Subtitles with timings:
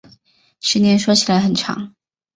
[0.59, 1.93] 十年说起来很长